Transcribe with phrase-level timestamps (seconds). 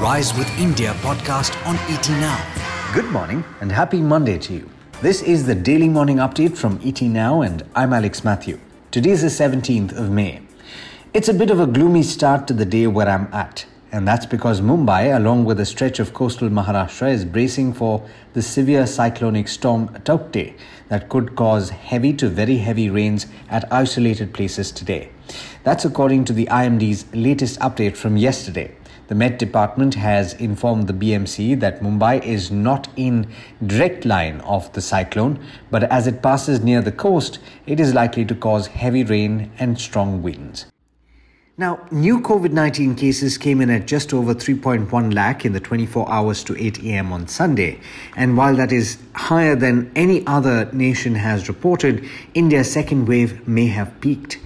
[0.00, 2.92] Rise with India podcast on ET Now.
[2.92, 4.68] Good morning and happy Monday to you.
[5.00, 8.60] This is the daily morning update from ET Now, and I'm Alex Matthew.
[8.90, 10.42] Today is the 17th of May.
[11.14, 14.26] It's a bit of a gloomy start to the day where I'm at, and that's
[14.26, 19.48] because Mumbai, along with a stretch of coastal Maharashtra, is bracing for the severe cyclonic
[19.48, 25.08] storm Taukte that could cause heavy to very heavy rains at isolated places today.
[25.64, 28.74] That's according to the IMD's latest update from yesterday.
[29.08, 33.28] The Met Department has informed the BMC that Mumbai is not in
[33.64, 35.38] direct line of the cyclone,
[35.70, 39.78] but as it passes near the coast, it is likely to cause heavy rain and
[39.80, 40.66] strong winds.
[41.58, 46.10] Now, new COVID 19 cases came in at just over 3.1 lakh in the 24
[46.10, 47.12] hours to 8 a.m.
[47.12, 47.80] on Sunday.
[48.16, 53.68] And while that is higher than any other nation has reported, India's second wave may
[53.68, 54.38] have peaked.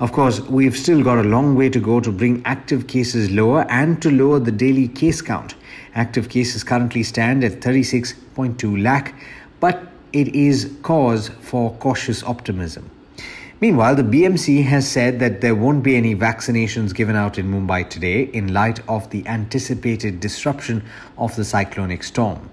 [0.00, 3.66] Of course, we've still got a long way to go to bring active cases lower
[3.68, 5.56] and to lower the daily case count.
[5.96, 9.12] Active cases currently stand at 36.2 lakh,
[9.58, 12.88] but it is cause for cautious optimism.
[13.60, 17.90] Meanwhile, the BMC has said that there won't be any vaccinations given out in Mumbai
[17.90, 20.84] today in light of the anticipated disruption
[21.16, 22.48] of the cyclonic storm.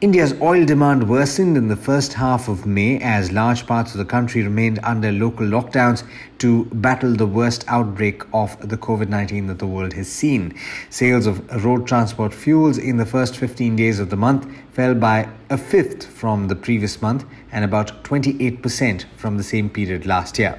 [0.00, 4.04] India's oil demand worsened in the first half of May as large parts of the
[4.06, 6.04] country remained under local lockdowns
[6.38, 10.54] to battle the worst outbreak of the COVID 19 that the world has seen.
[10.88, 15.28] Sales of road transport fuels in the first 15 days of the month fell by
[15.50, 20.58] a fifth from the previous month and about 28% from the same period last year.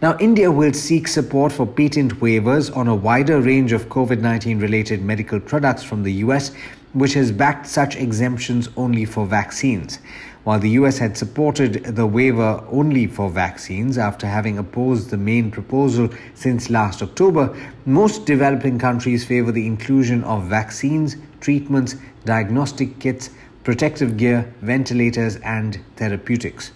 [0.00, 4.58] Now, India will seek support for patent waivers on a wider range of COVID 19
[4.58, 6.50] related medical products from the US
[6.92, 9.98] which has backed such exemptions only for vaccines.
[10.44, 15.50] While the US had supported the waiver only for vaccines after having opposed the main
[15.50, 17.54] proposal since last October,
[17.86, 21.94] most developing countries favor the inclusion of vaccines, treatments,
[22.24, 23.30] diagnostic kits,
[23.62, 26.72] protective gear, ventilators, and therapeutics.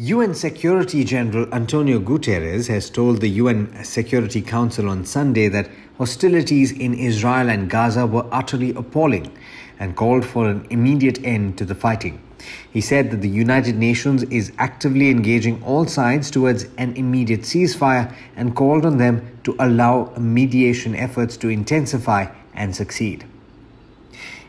[0.00, 6.70] UN Secretary General Antonio Guterres has told the UN Security Council on Sunday that hostilities
[6.70, 9.36] in Israel and Gaza were utterly appalling
[9.80, 12.22] and called for an immediate end to the fighting.
[12.72, 18.14] He said that the United Nations is actively engaging all sides towards an immediate ceasefire
[18.36, 23.24] and called on them to allow mediation efforts to intensify and succeed.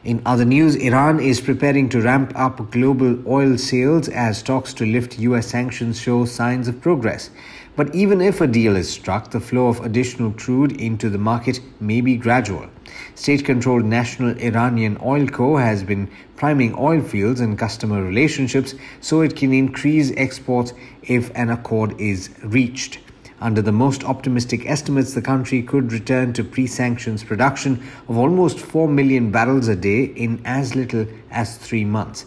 [0.02, 4.86] In other news, Iran is preparing to ramp up global oil sales as talks to
[4.86, 7.32] lift US sanctions show signs of progress.
[7.76, 11.60] But even if a deal is struck, the flow of additional crude into the market
[11.82, 12.68] may be gradual.
[13.14, 15.58] State controlled National Iranian Oil Co.
[15.58, 20.74] has been priming oil fields and customer relationships so it can increase exports
[21.04, 23.00] if an accord is reached.
[23.42, 28.60] Under the most optimistic estimates, the country could return to pre sanctions production of almost
[28.60, 32.26] 4 million barrels a day in as little as three months.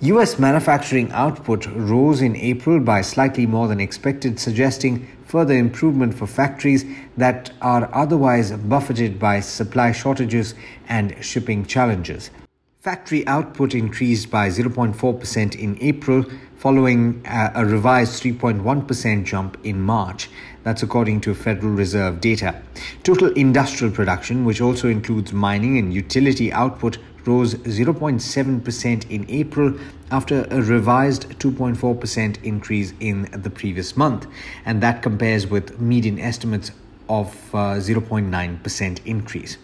[0.00, 6.26] US manufacturing output rose in April by slightly more than expected, suggesting further improvement for
[6.26, 6.84] factories
[7.16, 10.54] that are otherwise buffeted by supply shortages
[10.88, 12.30] and shipping challenges.
[12.80, 16.24] Factory output increased by 0.4% in April,
[16.66, 20.28] following a revised 3.1% jump in March.
[20.64, 22.60] That's according to Federal Reserve data.
[23.04, 29.78] Total industrial production, which also includes mining and utility output, rose 0.7% in April
[30.10, 34.26] after a revised 2.4% increase in the previous month.
[34.64, 36.72] And that compares with median estimates
[37.08, 39.56] of uh, 0.9% increase.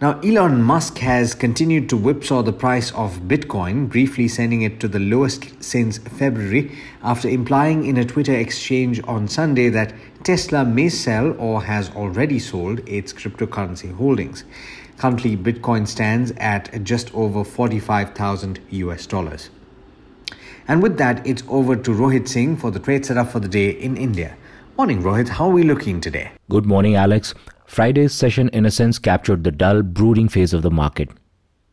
[0.00, 4.88] Now, Elon Musk has continued to whipsaw the price of Bitcoin, briefly sending it to
[4.88, 9.92] the lowest since February, after implying in a Twitter exchange on Sunday that
[10.24, 14.44] Tesla may sell or has already sold its cryptocurrency holdings.
[14.96, 19.50] Currently, Bitcoin stands at just over 45,000 US dollars.
[20.66, 23.68] And with that, it's over to Rohit Singh for the trade setup for the day
[23.68, 24.34] in India.
[24.78, 25.28] Morning, Rohit.
[25.28, 26.30] How are we looking today?
[26.48, 27.34] Good morning, Alex.
[27.70, 31.08] Friday's session, in a sense, captured the dull, brooding phase of the market.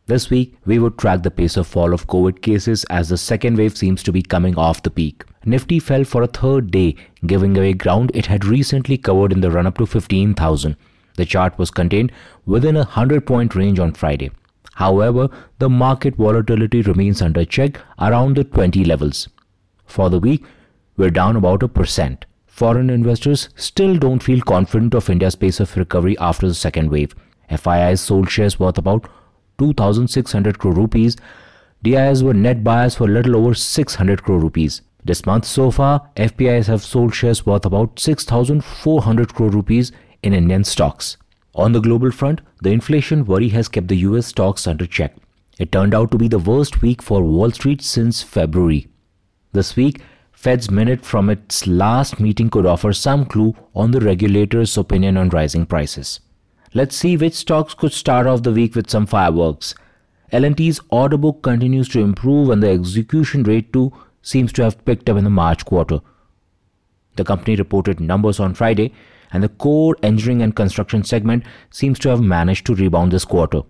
[0.06, 3.58] This week, we would track the pace of fall of COVID cases as the second
[3.58, 5.24] wave seems to be coming off the peak.
[5.44, 6.94] Nifty fell for a third day,
[7.26, 10.76] giving away ground it had recently covered in the run up to 15,000.
[11.16, 12.12] The chart was contained
[12.46, 14.30] within a 100 point range on Friday.
[14.74, 15.28] However,
[15.58, 19.28] the market volatility remains under check around the 20 levels.
[19.84, 20.44] For the week,
[20.96, 22.24] we're down about a percent
[22.58, 27.14] foreign investors still don't feel confident of India's pace of recovery after the second wave.
[27.48, 29.08] FII's sold shares worth about
[29.58, 31.16] 2,600 crore rupees.
[31.84, 34.82] DIIs were net buyers for a little over 600 crore rupees.
[35.04, 39.92] This month so far, FPIs have sold shares worth about 6,400 crore rupees
[40.24, 41.16] in Indian stocks.
[41.54, 45.14] On the global front, the inflation worry has kept the US stocks under check.
[45.58, 48.88] It turned out to be the worst week for Wall Street since February.
[49.52, 50.02] This week,
[50.38, 55.30] Fed's minute from its last meeting could offer some clue on the regulator's opinion on
[55.30, 56.20] rising prices.
[56.72, 59.74] Let's see which stocks could start off the week with some fireworks.
[60.30, 63.92] L&T's order book continues to improve and the execution rate too
[64.22, 65.98] seems to have picked up in the March quarter.
[67.16, 68.92] The company reported numbers on Friday
[69.32, 73.62] and the core engineering and construction segment seems to have managed to rebound this quarter.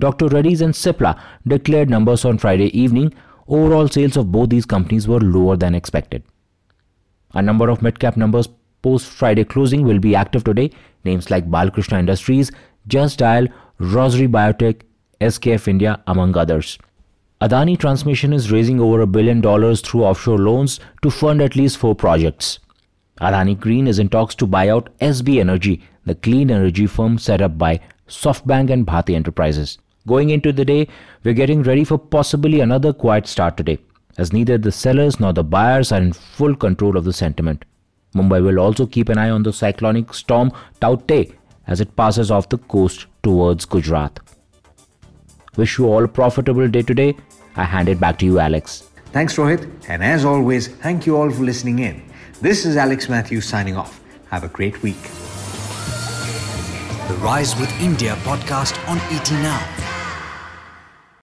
[0.00, 0.26] Dr.
[0.26, 1.16] Reddy's and Cipla
[1.46, 3.14] declared numbers on Friday evening.
[3.50, 6.22] Overall sales of both these companies were lower than expected.
[7.34, 8.48] A number of mid-cap numbers
[8.80, 10.70] post Friday closing will be active today.
[11.04, 12.52] Names like Balkrishna Industries,
[12.86, 13.48] Just Dial,
[13.80, 14.82] Rossari Biotech,
[15.20, 16.78] SKF India, among others.
[17.40, 21.76] Adani Transmission is raising over a billion dollars through offshore loans to fund at least
[21.78, 22.60] four projects.
[23.20, 27.42] Adani Green is in talks to buy out SB Energy, the clean energy firm set
[27.42, 29.78] up by SoftBank and Bharti Enterprises.
[30.10, 30.88] Going into the day,
[31.22, 33.78] we're getting ready for possibly another quiet start today,
[34.18, 37.64] as neither the sellers nor the buyers are in full control of the sentiment.
[38.16, 41.32] Mumbai will also keep an eye on the cyclonic storm Taukte
[41.68, 44.18] as it passes off the coast towards Gujarat.
[45.56, 47.14] Wish you all a profitable day today.
[47.54, 48.90] I hand it back to you, Alex.
[49.12, 49.70] Thanks, Rohit.
[49.88, 52.02] And as always, thank you all for listening in.
[52.40, 54.00] This is Alex Matthews signing off.
[54.30, 55.02] Have a great week.
[57.06, 59.79] The Rise with India podcast on ET Now.